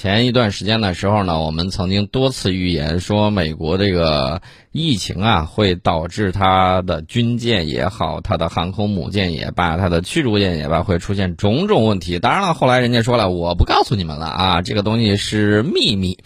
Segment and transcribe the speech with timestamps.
[0.00, 12.20] 前一段时间的时候呢，我们曾经多次预言说，美国这个疫情啊，会导致它的军舰也好，它的航空母舰也罢，它的驱逐舰也罢，会出现种种问题。
[12.20, 16.18] 当然了，后来人家说了，我不告诉你们了啊，这个东西是秘密。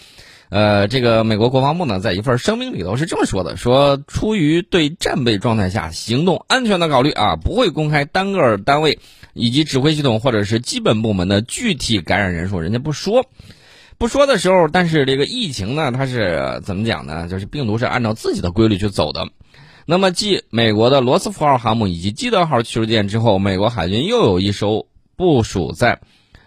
[0.51, 8.99] 呃，这个美国国防部呢，在一份声明里头是这么说的：说出于对战备状态下行动安全的考虑啊，不会公开单个单位
[9.33, 13.25] 以及指挥系统或者是基本部门的具体感染人数，人家不说。
[14.03, 17.29] 不说的时候，但是这个疫情呢，它是怎么讲呢？
[17.29, 19.29] 就是病毒是按照自己的规律去走的。
[19.87, 26.01] 那么，继美国的罗斯福号航母以及基德号驱逐舰之后，美国海军又有一艘部署在，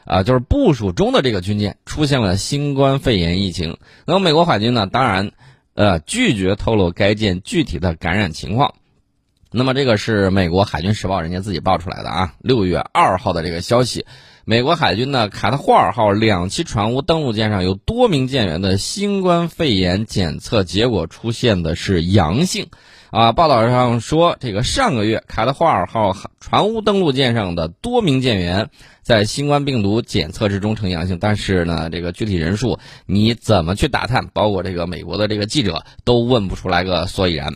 [0.04, 3.78] 啊，就是部署中的这个军舰出现了新冠肺炎疫情。
[4.06, 5.32] 那么，美国海军呢，当然，
[5.76, 8.74] 呃，拒绝透露该舰具体的感染情况。
[9.50, 14.06] 那么，这个是美国海军时报人家自己报出来的啊，六月二号的这个消息。
[14.48, 22.68] 美国海军的卡特霍尔号两栖船坞登陆舰上有多名舰员的新冠肺炎检测结果出现的是阳性，
[23.10, 28.70] 啊，报道上说，这个上个月卡特霍尔号船坞登陆舰上的多名舰员
[29.02, 32.78] 在新冠病毒检测之中呈阳性，但是呢，这个具体人数
[33.08, 37.56] 你怎么去打探，包括这个美国的这个记者都问不出来个所以然。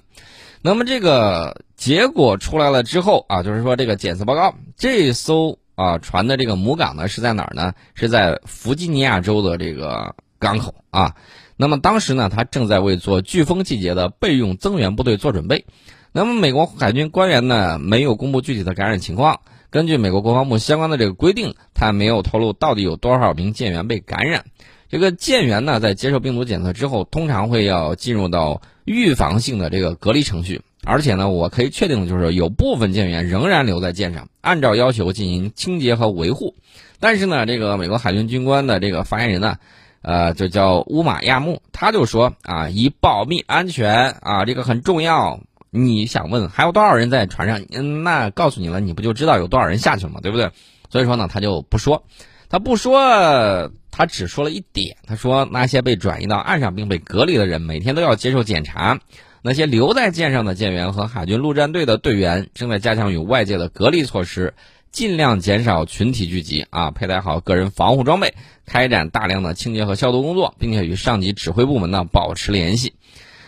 [0.63, 5.58] 那么这个结果出来了之后啊，就是说这个检测报告，这艘。
[5.79, 7.71] 啊，船的这个母港呢是在哪儿呢？
[7.93, 11.15] 是在弗吉尼亚州的这个港口啊。
[11.55, 15.65] 那么当时呢，他正在为做飓风季节的备用增援部队做准备。
[16.11, 19.39] 那么美国海军官员呢没有公布具体的感染情况。
[19.69, 24.43] 根据美国国防部相关的这个规定，他没有透露到底有多少名舰员被感染。
[24.89, 30.61] 这个舰员呢在接受病毒检测之后，通常会要进入到预防性的这个隔离程序。
[30.85, 36.55] 而且呢，我可以确定的就是有部分舰员仍然留在舰上，按照要求进行清洁和维护。
[36.99, 39.57] 但是呢，这个美国海军军官的这个发言人呢，
[40.01, 45.41] 呃，就叫乌马亚木，他就说啊，以保密安全啊，这个很重要。
[45.71, 47.61] 你想问还有多少人在船上？
[47.71, 50.19] 嗯，那告诉你了，你不就知道有多少人下去了吗？
[50.21, 50.49] 对不对？
[50.89, 52.03] 所以说呢，他就不说，
[52.49, 58.99] 他不说，他只说了一点，他说那些被转移到岸上并被隔离的人，每天都要接受检查。
[59.41, 64.53] 那些留在舰上的舰员和海军陆战队的队员正在加强与外界的隔离措施，
[64.91, 68.33] 尽量减少群体聚集啊，佩戴好个人防护装备，
[68.65, 72.93] 开展大量的清洁和消毒工作，并且与上级指挥部门呢保持联系。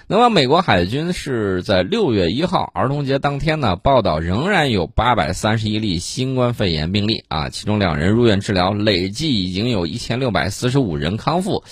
[0.07, 11.63] 那么，美国海军是在六月一号儿童节当天呢报道，仍然有八百三十一例新冠肺炎病例啊，其中两人入院治疗，累计已经有一千六百四十五人康复。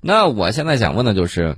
[0.00, 1.56] 那我现在想问的就是。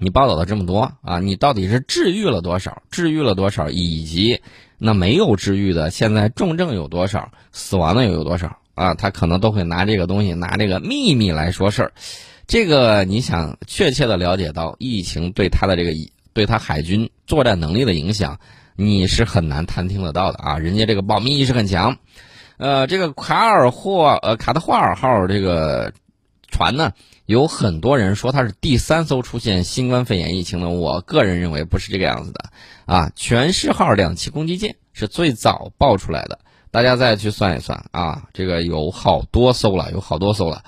[0.00, 2.82] 你报道的这么多啊，你到底是治愈了多少？
[2.90, 3.68] 治愈了多少？
[3.68, 4.40] 以及
[4.78, 7.30] 那没有治愈的，现在重症有多少？
[7.52, 8.58] 死亡的又有多少？
[8.74, 11.92] 啊，他可能都会拿这个东西，拿这个秘密来说事儿。
[12.46, 15.90] 这个你想确切的了解到疫情对他的这个
[16.32, 18.38] 对他海军作战能力的影响，
[18.76, 20.58] 你是很难探听得到的啊。
[20.58, 21.98] 人家这个保密意识很强。
[22.56, 25.92] 呃，这个卡尔霍呃卡特霍尔号这个
[26.48, 26.92] 船呢？
[27.28, 32.48] 有很多人说它是第三艘出现新冠肺炎疫情的，我个人认为不是这个样子的，
[32.86, 36.38] 啊，全狮号两栖攻击舰是最早爆出来的，
[36.70, 40.64] 大家再去算一算啊，这个有好多艘了，有好多艘了，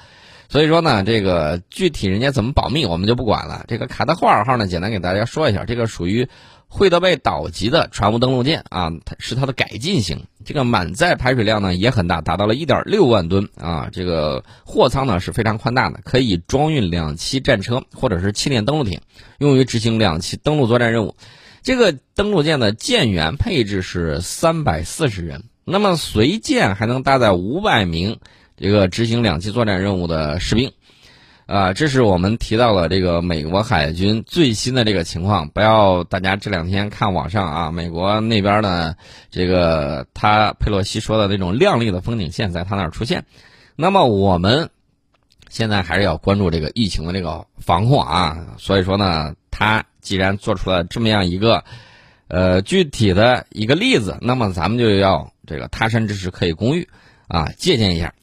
[0.51, 3.65] 所以说呢，这个具体人家怎么保密我们就不管了。
[3.67, 6.29] 这个卡特霍尔号呢，简单给大家说一下，这个属于。
[6.73, 10.25] 惠德贝岛级的船坞登陆舰啊，它是它的改进型。
[10.45, 13.89] 这个满载排水量呢也很大，达到了一点六万吨啊。
[13.93, 19.01] 这个货舱呢是非常宽大的，可以装运两栖战车或者是气垫登陆艇，
[19.39, 21.17] 用于执行两栖登陆作战任务。
[21.63, 28.21] 这个登陆舰的舰员配置是三百四十人，那么随舰还能搭载五百名
[28.57, 30.73] 这个执行两栖作战任务的士兵。
[31.51, 35.49] 啊，这是我们提到了这个美国海军最新的这个情况。
[35.49, 38.95] 不要大家这两天看网上啊，美国那边呢，
[39.33, 43.25] 这个他佩洛西说的那种亮丽的风景线在他那儿出现。
[43.75, 44.71] 那么我们
[45.49, 48.55] 现在还是要关注这个疫情的这个防控啊。
[48.57, 51.65] 所以说呢，他既然做出了这么样一个
[52.29, 56.89] 呃具体的一个例子，那么咱们就要这个他山之石可以攻玉
[57.27, 58.15] 啊，借鉴一下。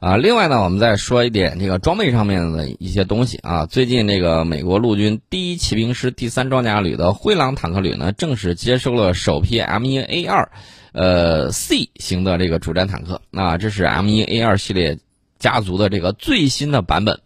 [0.00, 3.66] 啊，另外呢，我们再说一点这个装备上面的一些东西啊。
[3.66, 10.52] 最近这个美国陆军第一骑兵师第三装甲旅的灰狼坦克旅呢，正式接收了首批 M1A 二，
[10.92, 13.20] 呃 C 型的这个主战坦克。
[13.30, 15.00] 那这是 M1A 二系列
[15.40, 17.18] 家族的这个最新的版本。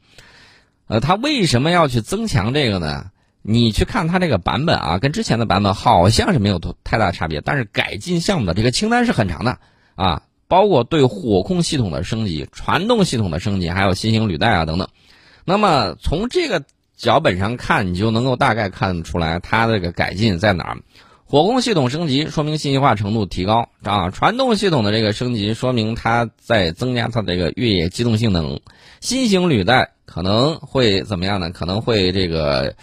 [0.87, 3.11] 呃，它为什么要去增强这个呢？
[3.43, 9.59] 你去看它这个版本啊，跟之前的版本好像是没有太大差别，但是改进项目的这个清单是很长的
[9.95, 10.23] 啊。
[10.53, 14.87] 包括对火控系统的升级、传动系统的升级，还有新型履带啊等等。
[15.47, 16.63] 那么从这个
[16.95, 20.79] 脚本上看，你就能够大概看出来它这个改进在哪儿。
[21.25, 28.61] 火控系统升级说明信息化程度提高啊，传动系统的这个升级说明它在增加它的这个越野机动性能。
[29.01, 31.49] 新型履带可能会怎么样呢？
[31.49, 32.75] 可能会这个，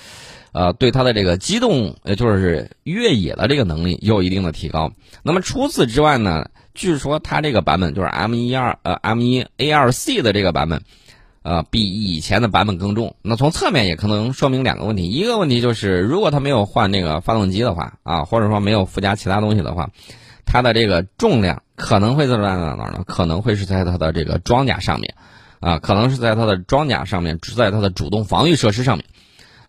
[0.54, 4.92] 呃，对它的这个机动，也就是越野的这个能力有一定的提高。
[5.22, 6.50] 那么除此之外呢？
[6.80, 10.82] 据说它这个版本就是 M 一二呃 M 一 A 二 C 的这个版本。
[11.42, 13.16] 呃，比以前的版本更重。
[13.22, 15.10] 那从侧面也可能说明两个问题。
[15.10, 19.90] 一个问题就是，如果它没有换那个发动机的话，啊，或者说没有附加其他东西的话，
[20.46, 23.04] 它的这个重量可能会在哪哪呢？
[23.08, 25.16] 可能会是在它的这个装甲上面，
[25.62, 29.06] 啊，可能是在它的装甲上面，在它的主动防御设施上面，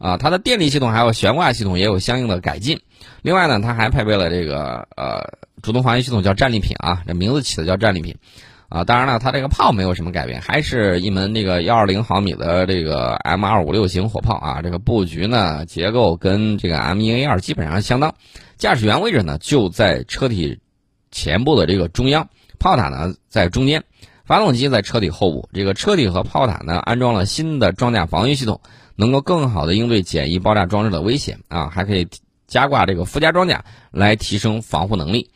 [0.00, 2.80] 啊，它的电力系统还有悬挂系统也有相应的改进。
[3.22, 8.16] 另外呢，它还配备了这个呃主动防御系统，叫战利品啊，这名字起的叫战利品。
[8.68, 14.62] 啊，当然了，它这个炮没有什么改变，还是一门这个幺二零毫米的这个 M 二五六型火炮啊。
[14.62, 18.14] 这个布局呢，结构跟这个 M 一 A 二基本上相当。
[18.58, 20.60] 驾驶员位置呢就在车体
[21.10, 22.28] 前部的这个中央，
[22.60, 23.82] 炮塔呢在中间，
[24.24, 25.48] 发动机在车体后部。
[25.52, 28.60] 这个车体和炮塔呢安装了新的装甲防御系统，
[28.94, 32.06] 能够更好的应对简易爆炸装置的威胁啊，还可以
[32.46, 35.28] 加挂这个附加装甲来提升防护能力。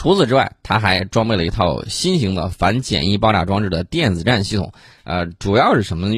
[0.00, 4.72] 除此之外，它还装备了一套新型的反简易爆炸装置的电子战系统。
[5.04, 6.08] 呃，主要是什么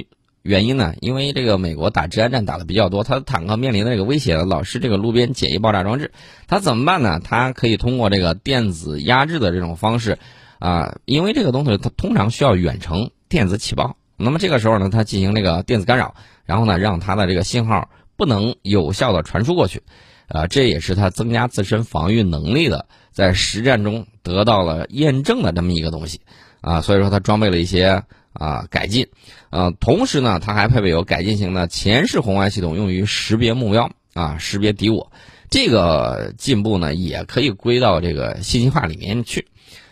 [0.42, 0.94] 原因呢？
[1.00, 6.12] 因为这个美国打治安战打的比较多，它的坦克面临的这个威胁老是这个路边简易爆炸装置。
[6.46, 7.18] 它怎么办呢？
[7.24, 10.16] 它可以通过这个电子压制的这种方式，
[10.60, 13.96] 啊，因为这个东西它通常需要远程电子起爆。
[14.16, 16.14] 那么这个时候呢，它进行这个电子干扰，
[16.44, 19.82] 然后呢，让它的这个信号不能有效的传输过去。
[20.28, 22.86] 啊，这也是它增加自身防御能力的。
[23.12, 26.20] 在实战中得到了验证的这么一个东西，
[26.62, 29.06] 啊，所以说它装备了一些啊改进，
[29.50, 35.12] 呃，同时呢，它还配备有改进型的前视红外系统，用于识别目标啊，识别敌我。
[35.50, 39.46] 这个进步呢，也可以归到这个信息化里面去。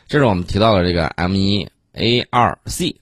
[0.09, 2.97] 这是我们提到的这个 M 一 A 二 C，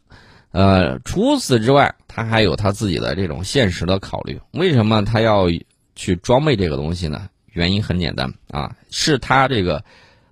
[0.50, 4.41] 呃，除此之外，它还有它自己的这种现实的考虑。
[4.50, 5.47] 为什么它要
[5.94, 7.29] 去装备这个东西呢？
[7.53, 9.85] 原因很简单啊，是它这个。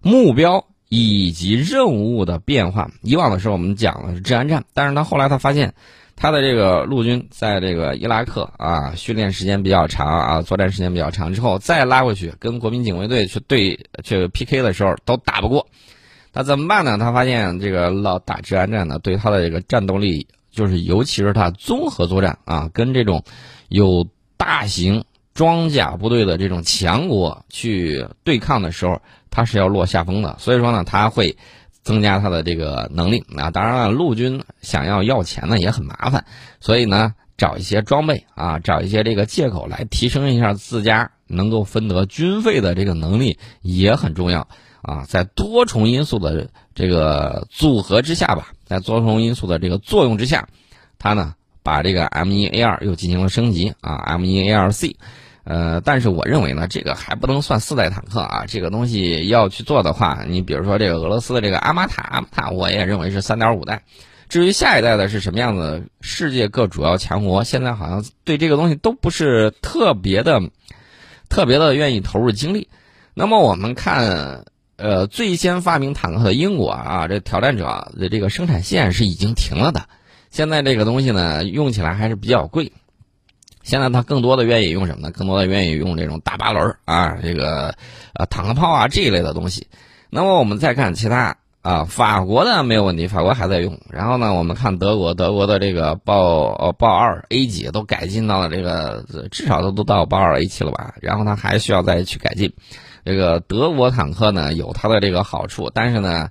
[0.07, 5.75] 目标以及任务的变化，以往的时候我们讲的是治安战，但是他后来他发现，
[6.15, 15.67] 他的这个陆军在这个伊拉克啊训练时间比较长啊，作战时间比较长之后，再拉过去跟国民警卫队去对去 PK 的时候都打不过，
[16.33, 16.99] 那怎么办呢？
[16.99, 23.25] 他发现这个老打治安战呢，对他的这个战斗力，就是尤其是他综合作战啊，跟这种
[23.69, 24.07] 有
[24.37, 25.05] 大型
[25.35, 29.03] 装甲部队的这种强国去对抗的时候。
[29.37, 31.37] 他是要落下风的，所以说呢，他会
[31.83, 33.51] 增加他的这个能力啊。
[33.51, 36.25] 当然了，陆军想要要钱呢也很麻烦，
[36.59, 44.49] 所以呢，找一些装备啊，找一些这个借口来提升一下自家能够分得军费的这个能力也很重要
[44.81, 45.05] 啊。
[45.07, 50.49] 在多重因素的这个组合之下吧，在多重因素的这个作用之下，
[50.99, 54.97] 他呢把这个 M 一 A 二又进行了升级啊，M 一 A 二 C。
[55.49, 58.45] 呃，但是我认为呢，这个还不能算四代坦克啊。
[58.49, 63.85] 这个东西要去做的话，你比如说这个俄罗斯的这个阿玛塔，阿玛塔我也认为是三点五代。
[64.29, 70.43] 至于下一代的是什么样子，世界各主要强国现在好像对这个东西都不是特别的、
[71.29, 72.69] 特别的愿意投入精力。
[73.15, 79.83] 那么我们看，呃，最先发明坦克的英国啊，这挑战者的这个生产线是已经停了的。
[80.31, 82.73] 现在这个东西呢，用起来还是比较贵。
[83.67, 85.11] 现在他更多的愿意用什么呢？
[85.11, 87.75] 更多的愿意用这种大八轮啊，这个
[88.13, 89.67] 啊坦克炮啊这一类的东西。
[90.09, 93.81] 那么我们再看其他啊，法国的没有问题，法国还在用。
[93.91, 100.95] 然后呢，我们看德国，德国的这个豹呃豹二 A 级都改进到了这个至少都都到豹二 A 七了吧？
[101.03, 102.53] 然后它还需要再去改进。
[103.05, 106.29] 这个德国坦克呢有它的这个好处，但是呢。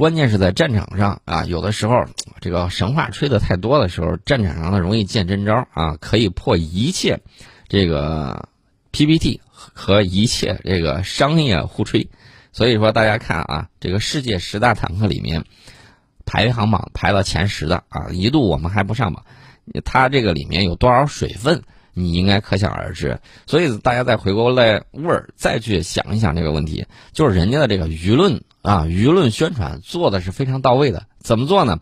[0.00, 2.06] 关键是在战场上啊，有的时候
[2.40, 7.20] 这个神话吹的太多的时候，战场上呢容易见真招啊，可以破一切
[7.68, 8.48] 这个
[8.92, 12.08] PPT 和一切这个商业互吹。
[12.50, 15.44] 所以说，大家看啊，这个世界十大坦克里面
[16.24, 19.26] 排行榜排到前十的啊，一度我们还不上榜，
[19.84, 23.20] 它这个里面有多少水分，你应该可想而知。
[23.46, 28.42] 所以大家再回过来味儿，再去想一想这个问题，就是人家的这个舆论。
[28.62, 31.06] 啊，舆论宣传做的是非常到位的。
[31.18, 31.80] 怎么做呢？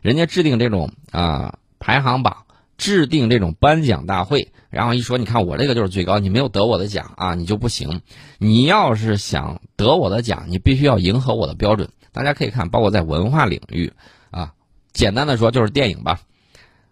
[0.00, 2.44] 人家制定这种啊排行榜，
[2.76, 8.00] 制定这种颁奖大会，然后一说，你看我这个就是最高，你没有得我的奖啊，你就不行。
[8.38, 11.88] 你要是想得我的奖，你必须要迎合我的标准。
[12.12, 13.92] 大家可以看，包括在文化领域
[14.30, 14.52] 啊，
[14.92, 16.20] 简单的说就是电影吧。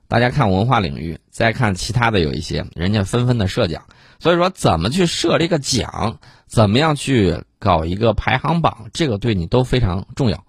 [0.08, 3.84] 大家看文化领域，再看其他的有一些，人家纷纷的设奖。
[4.18, 6.18] 所以说，怎么去设这个奖，
[6.52, 10.44] 怎么样去搞一个排行榜，这个对你都非常重要。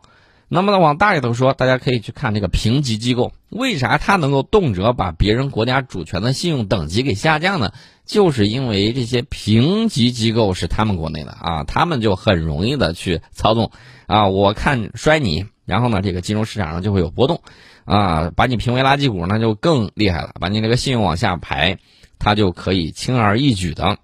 [0.50, 7.72] 那么呢，往大里头说，大家可以去看这个评级机构，为啥它能够动辄把别人国家主权的信用等级给下降呢？
[8.06, 13.72] 就是因为这些评级机构是他们国内的啊，他们就很容易的去操纵
[14.06, 14.28] 啊。
[14.28, 17.42] 我看摔你，然后呢，这个金融市场上就会有波动。
[17.86, 20.36] 啊，把你评为垃圾股，那就更厉害了。
[20.42, 21.80] 把你这个信用往下排，
[22.20, 23.98] 它就可以轻而易举的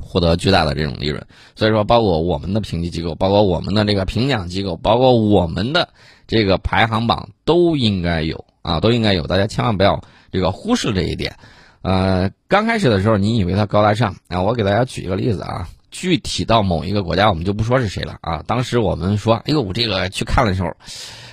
[0.00, 1.24] 获得巨大的这种利润。
[1.54, 5.88] 所以说，包括我们的评级机构，包括我们的这个评奖机构，包括我们的
[6.26, 9.26] 这个排行榜，都应该有啊，都应该有。
[9.26, 10.02] 大家千万不要
[10.32, 11.36] 这个忽视这一点。
[11.82, 14.42] 呃，刚开始的时候，你以为它高大上啊？
[14.42, 18.42] 我给大家举一个例子啊，具体到某一个国家，我们就不说是谁了啊。
[18.46, 20.70] 当时我们说，哎呦，我这个去看的时候。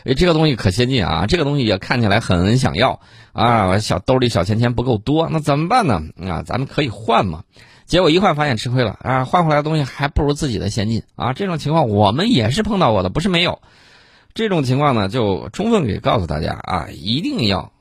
[0.03, 1.25] 哎，这个东西可先进啊！
[1.27, 3.01] 这个东西也看起来很想要
[3.33, 6.01] 啊，小兜里小钱钱不够多，那怎么办呢？
[6.25, 7.43] 啊，咱们可以换嘛。
[7.88, 11.32] 结果一换发现吃亏了啊，换回来的东西还不如自己的先进啊。
[11.32, 13.60] 这种情况我们也是碰到过的，不是没有。
[14.34, 17.72] 这种情况呢，就充分给告诉大家啊，一定要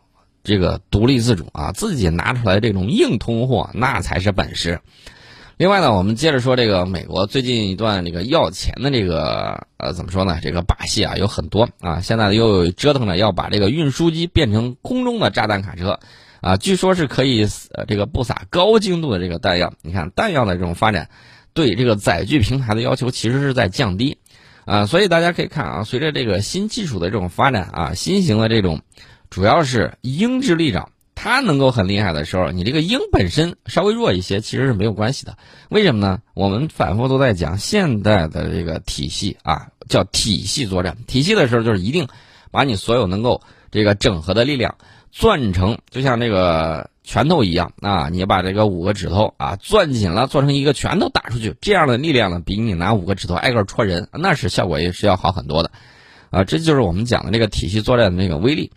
[0.45, 4.81] 这个独立自主啊，自己拿出来这种硬通货，那才是本事。
[5.57, 10.39] 另外呢，我们接着说这个美国最近一段这个要钱的这个呃怎么说呢？
[10.41, 15.99] 这个把戏啊有很多啊，现在又折腾着要把这个运输机变成空中的炸弹卡车，
[16.47, 19.73] 啊，据说是可以呃这个不撒高精度的这个弹药。
[19.83, 21.11] 你看弹药的这种发展，
[21.55, 24.17] 对这个载具平台的要求其实是在降低，
[24.65, 28.81] 啊，所以大家可以看啊，随着这个新技术的这种发展啊，新型的这种
[29.29, 30.89] 主要是鹰之力长。
[31.17, 35.37] 它能够很厉害的时候，你这个鹰本身稍微弱一些，其实是没有关系的。
[35.71, 36.21] 为什么呢？
[36.35, 40.97] 我们反复都在讲现代的这个体系啊，叫体系作战。
[41.09, 42.07] 体系的时候，就是一定
[42.53, 43.41] 把你所有能够
[43.73, 44.77] 这个整合的力量
[45.19, 55.71] 攥成，就像这个拳头一样啊，你把这个五个指头啊攥紧了，做成一个拳头打出去，这样的力量呢，比你拿五个指头挨个戳人，那是效果也是要好很多的。
[56.29, 58.71] 啊，这就是我们讲的这个体系作战的那个威力。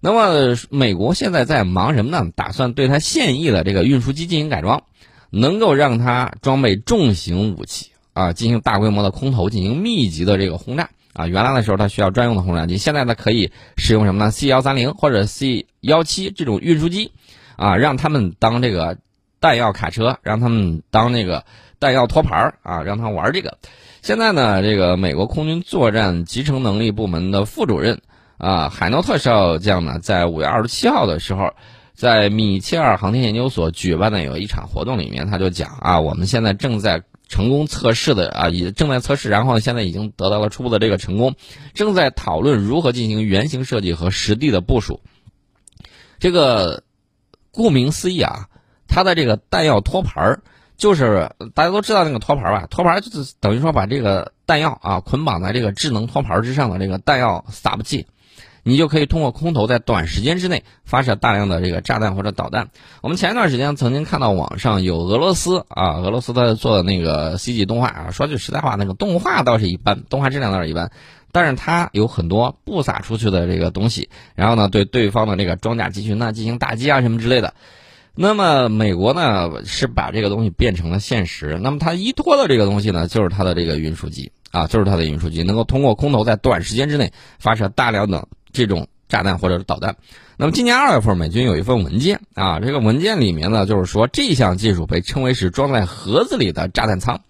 [0.00, 2.30] 那么，美国现在在忙什么呢？
[2.36, 4.82] 打算对它现役的这个运输机进行改装，
[5.30, 11.26] 能够让它装备重型武器啊，进行大规模的空投，进行密集的这个轰炸啊。
[11.26, 17.12] 原来的时候它需要专用的轰炸机，现在呢可以使用什么呢？C 幺三零或者 C 幺七这种运输机
[17.56, 18.98] 啊，让他们当这个
[19.40, 21.44] 弹药卡车，让他们当那个
[21.78, 23.58] 弹药托盘啊，让他玩这个。
[24.00, 28.00] 现在呢，这个美国空军作战集成能力部门的副主任。
[28.38, 31.54] 啊，海诺特少将呢，在五月二十七号的时候，
[31.92, 41.34] 在米切尔航天研究所举办的有一场活动里面，他就讲啊，我们现在正在成功测试的啊，也正在测试，然后呢现在已经得到了初步的这个成功，
[41.74, 45.00] 正在讨论如何进行原型设计和实地的部署。
[46.18, 46.82] 这个
[47.50, 48.48] 顾名思义啊，
[48.88, 50.42] 它的这个弹药托盘儿，
[50.76, 52.66] 就是大家都知道那个托盘吧？
[52.70, 58.06] 托盘就是等于说把这个弹药啊捆绑在这个智能托盘之上的这个弹药撒布器。
[58.68, 62.68] 你就可以通过空投在短时间之内发射大量的这个炸弹或者导弹。
[63.00, 70.90] 我们前一段时间曾经看到网上有俄罗斯啊，俄罗斯在做的那个 CG 动画啊，说句实在话，那个动画倒是一般，动画质量倒是一般，
[71.32, 77.54] 但是它有很多不撒出去的这个东西，然后呢对对方的这个装甲集群呢进行打击啊什么之类的。
[78.14, 88.28] 那么美国呢是把这个东西变成了现实，那么它依托的这个东西呢就是它的这个运输机啊，就是它的运输机能够通过空投在短时间之内发射大量的。
[88.66, 89.96] 这种炸弹或者是导弹，
[90.36, 97.20] 那么今年二月份，美军有一份文件啊，这个文件里面呢，就是说这项技术被称为是装在盒子里的炸弹舱，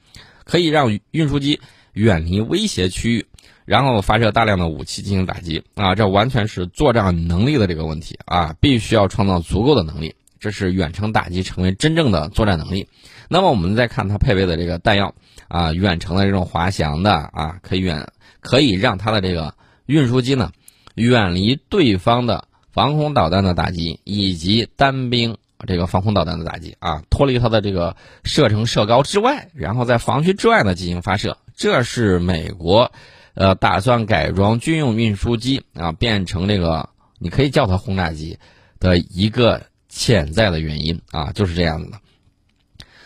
[0.45, 1.61] 可以让运输机
[1.93, 3.27] 远离威胁区域，
[3.65, 12.89] 然后发射大量的武器进行打击啊，这完全是作战能力的这个问题啊，必须要创造足够的能力，这是远程打击成为真正的作战能力。
[13.29, 15.15] 那么我们再看它配备的这个弹药
[15.47, 19.55] 啊，远程的这种滑翔的啊，可以远可以让它的这个
[19.87, 20.51] 运输机呢。
[20.99, 32.93] 远离对方的防空导弹的打击，以及单兵这个防空导弹的打击啊，脱离它的这个射程射高之外，然后在防区之外呢进行发射，这是美国，
[33.35, 38.39] 呃，打算改装军用运输机啊，变成这个你可以叫它轰炸机
[38.81, 41.99] 的一个潜在的原因啊，就是这样子的。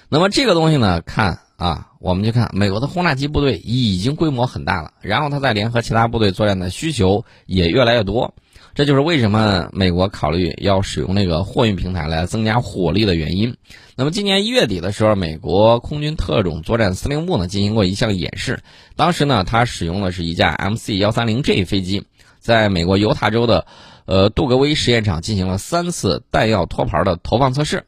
[0.09, 1.39] 那么这个东西呢，看。
[1.63, 8.35] 啊，我们就看美国的轰炸机部队已经规模很大了，然后它在联合其他部队作战的需求也越来越多，
[8.75, 13.57] 这就是为什么美国考虑要使用那个货运平台来增加火力的原因。
[13.95, 18.65] 那么今年一月底的时候，美国空军特种作战司令部呢进行过一项演示，
[18.97, 22.05] 当时呢，它使用的是一架 MC 幺三零 J 飞机，
[22.41, 23.67] 在美国犹他州的
[24.07, 27.85] 呃杜格威实验场进行了三次弹药托盘的投放测试。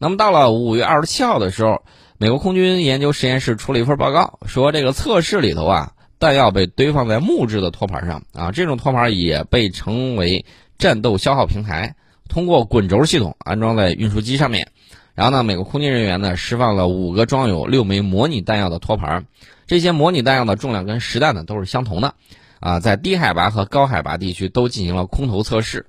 [0.00, 1.84] 那么到了五月二十七号的时候，
[2.22, 10.46] 美国空军研究实验室出了一份报告，说这个测试里头啊，弹药被堆放在木质的托盘上啊，这种托盘也被称为
[10.78, 11.96] 战斗消耗平台，
[12.28, 14.68] 通过滚轴系统安装在运输机上面。
[15.16, 19.26] 然后呢，美国空军人员呢释放了五个装有六枚模拟弹药的托盘，
[19.66, 22.14] 这些模拟弹药的重量跟实弹呢都是相同的，
[22.60, 25.86] 啊，在低海拔和高海拔地区都进行了空投测试。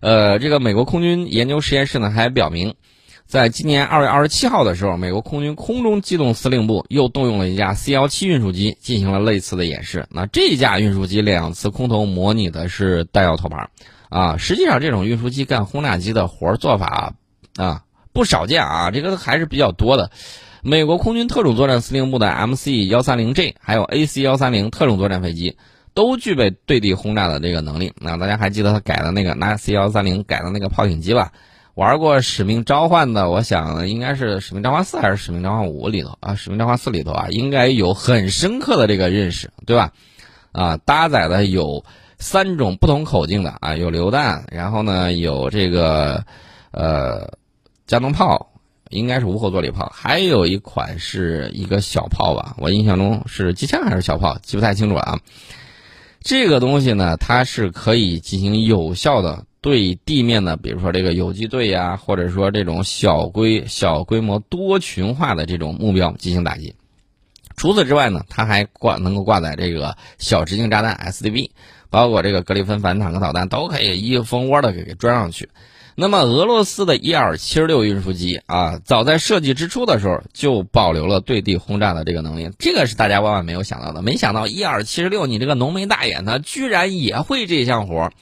[0.00, 2.76] 呃，这个美国空军研究实验室呢还表明，
[3.26, 10.06] 在今年二月二十七号的时候，美国空军空中机动司令部又动用了一架 C 幺七运输机进行了类似的演示。
[10.10, 13.68] 那这架运输机两次空投模拟的是弹药托盘，
[14.08, 17.14] 啊，实际上这种运输机干轰炸机的活做法，
[17.56, 17.82] 啊。
[18.12, 20.10] 不少见啊，这个还是比较多的。
[20.62, 25.58] 美国空军特种作战司令部的 MC 幺三零 J 还有 AC 幺三零特种作战飞机
[25.92, 27.92] 都具备对地轰炸的这个能力。
[28.00, 31.30] 那大家还记得他改的那个拿 C 幺三零改的那个炮艇机吧？
[31.76, 39.92] 玩过《使命召唤》的，我想应该是《使命召唤四》还是《使命召唤五》里头啊，《使命召唤四》里头啊，应该有很深刻的这个认识，对吧？
[40.52, 41.84] 啊，搭载的有
[42.18, 46.24] 三种不同口径的啊，有榴弹，然后呢有这个
[46.72, 47.36] 呃。
[47.86, 48.50] 加农炮
[48.90, 55.20] 应该是无后坐力炮，还有一款是一个小炮吧，我印象中是机枪还是小炮，记不太清楚了啊。
[56.20, 66.76] 这个东西呢，它是可以进行有效的对地面的，比如说这个游击队呀，或者说这种小规小规模多群化的这种目标进行打击。
[67.56, 71.50] 除此之外呢，它还挂能够挂载这个小直径炸弹 SDB，
[71.90, 75.48] 包括这个格里芬反坦克导弹都可以一蜂窝的给给装上去。
[75.96, 84.00] 那么俄罗斯的伊尔七十六运输机啊，早在设计之初的时候就保留了对地轰炸的这个能力，这个是大家万万没有想到的。
[84.00, 88.12] 没想到伊尔七十六，你这个浓眉大眼的居然也会这项活儿，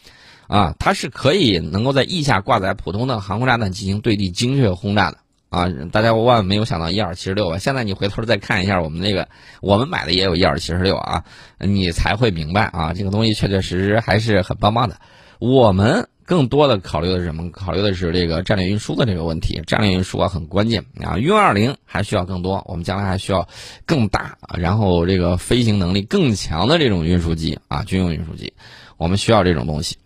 [0.48, 5.18] 啊，它是可以能够在翼下挂载普通的航空炸弹进行对地精确轰炸的
[5.50, 5.68] 啊！
[5.92, 7.59] 大家万万没有想到伊尔七十六吧？
[7.59, 9.28] 现在你回头再看一下我们那个，
[9.61, 11.24] 我们买的也有伊尔七十六啊，
[11.59, 14.96] 你才会明白啊，这个东西确确实实还是很棒棒的。
[15.38, 16.09] 我们。
[16.26, 17.50] 更多的考虑的是什么？
[17.50, 19.61] 考虑的是这个战略运输的这个问题。
[19.66, 23.46] 战略运输啊很关键啊，运二零还需要更多，我们将来还需要
[23.85, 28.54] 更大，然后这个飞行能力更强的这种运输机啊，军用运输机，
[28.96, 29.98] 我们需要这种东西。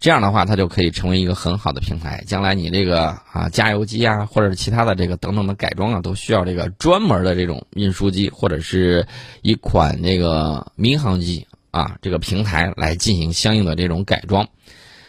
[0.00, 2.22] 这样的话，它就可以成为一个很好的平台。
[2.24, 9.08] 将来你这个啊加油机啊，或者是其他的这个等等的改装啊，都需要这个专门的这种运输机，或者是
[9.42, 14.48] 一款这个民航机啊这个平台来进行相应的这种改装。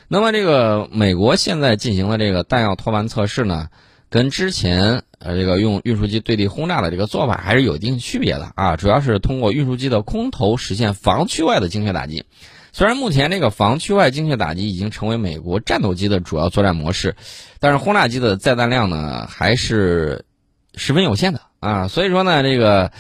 [0.08, 3.68] 那么，这个美国现在进行的这个弹药托盘测试呢，
[4.10, 8.76] 跟之前呃这个用运输机对地轰炸的这个做法还是有一定区别的啊。
[8.76, 12.26] 主要是通过运输机的空投实现防区外的精确打击。
[12.80, 17.18] 虽然目前这个防区外精确打击已经成为美国战斗机的主要作战模式，
[17.60, 20.24] 但是轰炸机的载弹量呢还是
[20.76, 21.90] 十分有限的啊。
[21.90, 22.94] 所以说呢，这个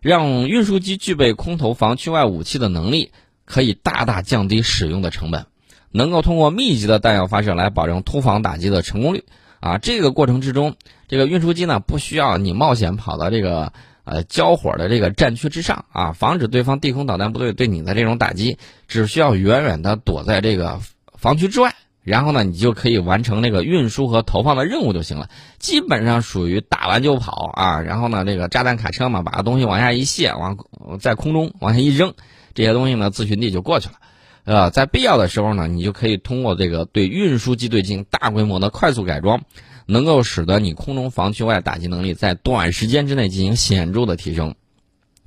[0.00, 3.12] 让运输机具备空投防区外武器的能力，
[3.44, 5.44] 可以大大降低使用的成本。
[5.90, 9.24] 能够通过密集的弹药发射来保证突防打击的成功率，
[9.60, 10.74] 啊，这个过程之中，
[11.06, 13.74] 这个运输机呢不需要你冒险跑到这个
[14.10, 20.80] 呃交火的这个战区之上啊，防止对方地空导弹部队对你的这种打击，只需要远远的躲在这个
[21.16, 30.56] 防区之外，然后呢，你就可以完成那个运输和投放的任务就行了，基本上属于打完就跑啊，然后呢，这个炸弹卡车嘛，把东西往下一卸，往
[30.98, 32.14] 在空中往下一扔，
[32.54, 33.94] 这些东西呢自寻地就过去了。
[34.44, 39.42] 呃，在必要的时候呢，你就可以通过这个对运输机队进行大规模的快速改装，
[39.88, 44.54] 能够使得你空中防区外打击能力在短时间之内进行显著的提升。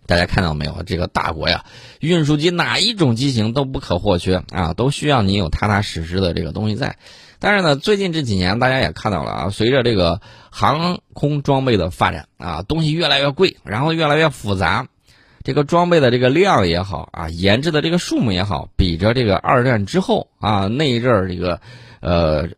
[0.05, 0.83] 大家看到没有？
[0.83, 1.65] 这个大国呀，
[1.99, 6.97] 运输机哪一种机型都不可或缺啊，都需要你有踏踏实实的这个东西在。
[7.39, 10.21] 但是呢，最近这几年大家也看到了啊，随着这个
[10.51, 14.87] 航空装备的发展啊，东西越来越贵，然后越来越复杂。
[15.43, 21.61] 这个装备的这个量也好啊，研制的这个数目也好，比着这个二战之后啊那一阵儿这个，
[21.99, 22.49] 呃，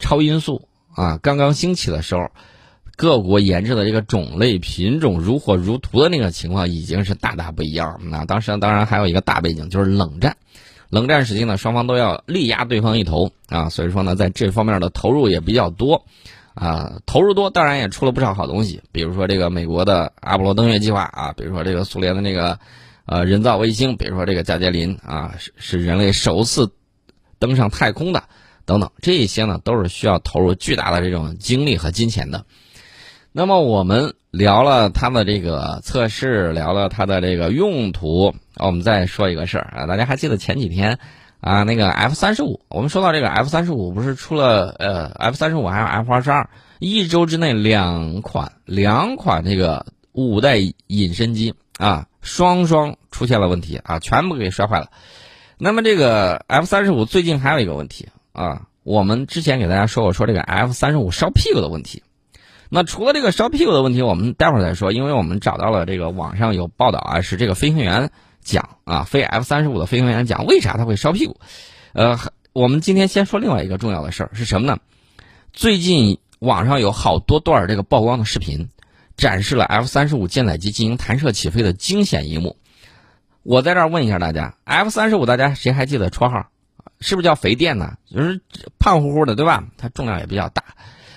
[0.00, 2.30] 超音速啊刚刚兴起的时候，
[2.96, 8.00] 各国研制的这个种类品种如火如荼的那个情况已经是大大不一样。
[8.04, 10.36] 那当时当然还有一个大背景就是冷战，
[10.90, 16.04] 冷战时期呢双方都要力压对方一头啊，所以说呢在这方面的投入也比较多。
[16.54, 22.58] 啊，投入多，当然也出了不少好东西，比如说这个美国的阿波罗登月计划啊，比如说这个苏联的那个
[23.06, 26.70] 呃人造卫星，比如说这个加捷林啊，是是人类首次
[27.38, 28.24] 登上太空的
[28.64, 32.44] 等等，这些呢都是需要投入巨大的这种精力和金钱的。
[33.32, 40.98] 那么我们聊了它的这个测试，聊了它的这个用途，我们再说一个事儿啊，大家还记得前几天
[41.40, 54.90] 啊那个 F 三十五，我们说到这个 F 三十五不是出了呃 F 三十五还有 F 二十二，一周之内两款两款这个五代隐身机啊双双出现了问题啊，全部给摔坏了。
[55.56, 62.02] 那么这个 F 三十五最近还有一个问题啊，我们之前给大家说过，说这个 F 三十五烧屁股的问题。
[62.68, 71.38] 那除了这个烧屁股的问题，我们待会儿再说，因为我们找到了这个网上有报道啊，是这个飞行员讲啊，飞 F 三十五的飞行员讲为啥他会烧屁股。
[71.92, 72.18] 呃，
[72.54, 74.78] 我们今天先说另外一个重要的事儿是什么呢？
[75.52, 78.70] 最近网上有好多段这个曝光的视频，
[79.18, 82.56] 展示了 F 三十五舰载机进行弹射起飞的惊险一幕。
[83.42, 86.46] 我在这儿问一下大家，F 三十五大家谁还记得绰号？
[87.02, 87.92] 是不是叫肥电呢？
[88.10, 88.40] 就是
[88.78, 89.64] 胖乎乎的，对吧？
[89.76, 90.62] 它重量也比较大。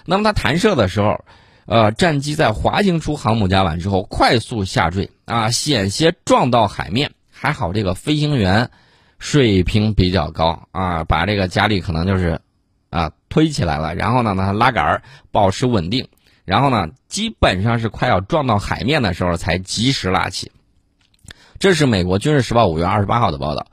[0.05, 1.23] 那么它弹射的时候。
[1.67, 7.11] 呃，战机在滑行出航母甲板之后，快速下坠啊，险些撞到海面。
[7.31, 8.69] 还好这个飞行员
[9.17, 12.39] 水平比较高啊，把这个加力可能就是
[12.91, 16.07] 啊推起来了，然后呢，它拉杆保持稳定，
[16.45, 20.51] 然后呢，基本上是快要撞到海面的时候才及时拉起。
[21.57, 23.65] 这是美国《军事时报》五月二十八号的报道。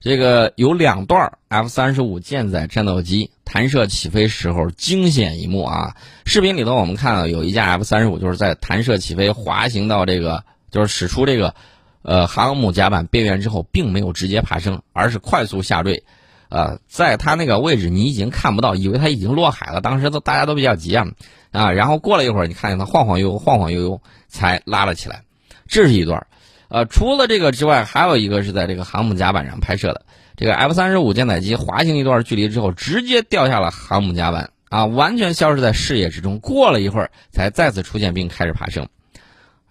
[0.00, 5.94] 这个有两段 F 三十五舰载战斗机弹射起飞时候惊险一幕啊！
[6.24, 11.54] 视频里头我们看到有一架 F 三十五就是在弹射起飞滑行到这个就是驶出这个
[12.00, 16.02] 呃航母甲板边缘之后，并没有直接爬升，而是快速下坠。
[16.48, 19.82] 呃，在它那个位置你已经看不到，以为它已经落海了。
[19.82, 21.06] 当时都大家都比较急啊
[21.52, 21.72] 啊！
[21.72, 25.24] 然后过了一会儿，你看见它晃晃悠悠、晃晃悠悠才拉了起来。
[25.68, 26.26] 这是一段。
[26.70, 30.06] 呃，除了这个之外，还有一个是在这个航母甲板上拍摄的。
[30.36, 36.38] 这个 F 三十五舰载机滑行一段距离之后，直接掉下了航母甲板，啊，完全消失在视野之中。
[36.38, 38.88] 过了一会儿，才再次出现并开始爬升。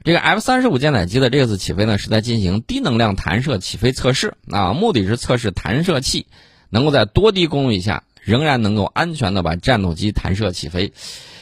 [0.04, 6.28] 这个 F 三十五舰载机的这次起飞呢，是在进行低能量弹射起飞测试，啊，目的是测试弹射器
[6.70, 10.92] 能够在多低功率下仍然能够安全的把战斗机弹射起飞。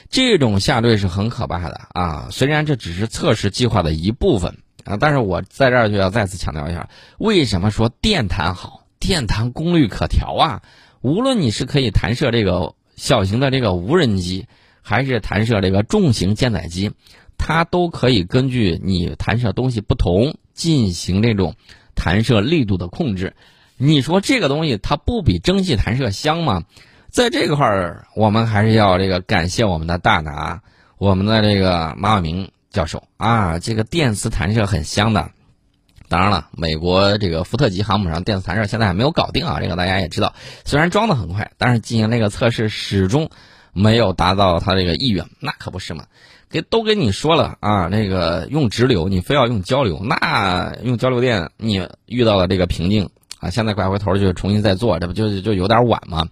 [0.10, 2.28] 这种下坠是很可怕的啊！
[2.32, 4.56] 虽然这只是测试计划的一部分。
[4.88, 4.97] 啊！
[5.00, 8.84] 但是我在这儿就要再次强调一下，为什么说电弹好？
[9.00, 10.62] 电弹功率可调啊！
[11.02, 14.47] 无论你是可以弹射这个小型的这个无人机，
[14.82, 16.91] 还是弹射这个重型舰载机，
[17.38, 21.54] 它都可以根据你弹射东西不同进行这种
[21.93, 23.36] 弹射力度的控制。
[23.78, 26.63] 你说这个东西它不比蒸汽弹射香吗？
[27.10, 30.62] 在这块儿，我们还是要这个感谢我们的大拿，
[30.97, 32.50] 我们的这个马晓明。
[32.77, 35.31] 教授啊，这个电磁弹射很香的。
[36.09, 40.35] 当然了，美国这个福特级航母上电磁弹射现在还没有搞定啊，这个大家也知道。
[40.63, 43.31] 虽然装的很快，但是进行那个测试始终
[43.73, 46.05] 没有达到他这个意愿，那可不是嘛？
[46.51, 53.09] 给都跟你说了啊，那个用直流，你非要用交流，那用交流电你遇到了这个瓶颈
[53.39, 56.27] 啊，现在拐回头就重新再做，这不就就有点晚吗？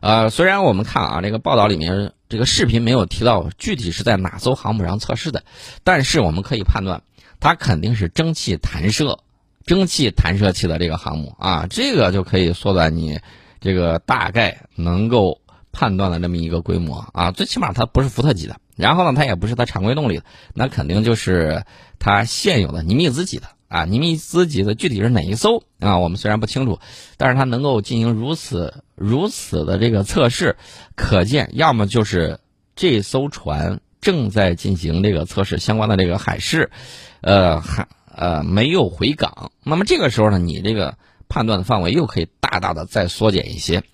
[0.00, 5.42] 呃，虽然我们看啊，这个报道里面这个视频没有提到具体是在哪艘航母上测试的，
[5.82, 7.02] 但是我们可以判断，
[7.40, 9.18] 它肯定是蒸汽弹射、
[9.66, 13.18] 蒸汽弹射器的这个航母啊，这个就可以缩短你
[13.60, 15.40] 这个大概能够
[15.72, 17.32] 判断的这么一个规模啊。
[17.32, 21.64] 最起码它不是福特级的，然后呢，它也不是它常规动力的，那肯定就是
[21.98, 23.48] 它现有的尼米兹级的。
[23.70, 25.98] 啊，尼米兹级的具体是哪一艘啊？
[25.98, 26.80] 我们虽然不清楚，
[27.16, 30.56] 但是它能够进行如此如此的这个测试，
[30.96, 32.40] 可见要么就是
[32.74, 36.72] 这艘船正在进行这个测试相关的这个海试，
[37.20, 39.52] 呃，还呃没有回港。
[39.62, 43.84] 那么这个时候呢，你这个判断的范围又可以大大的再缩减一些。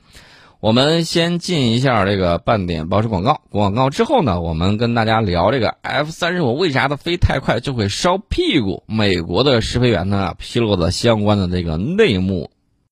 [0.61, 8.83] 我们先进一下这个半点报时广告，广告之后呢，我们跟大家聊这个 F 三十五为啥它飞太快就会烧屁股？
[8.87, 12.51] 美国的试飞员呢披露了相关的这个内幕